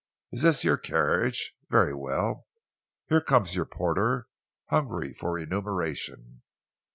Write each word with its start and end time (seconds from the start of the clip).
Is 0.31 0.41
this 0.41 0.63
your 0.63 0.77
carriage? 0.77 1.53
Very 1.69 1.93
well. 1.93 2.47
Here 3.09 3.21
comes 3.21 3.53
your 3.55 3.65
porter, 3.65 4.25
hungry 4.69 5.13
for 5.13 5.33
remuneration. 5.33 6.41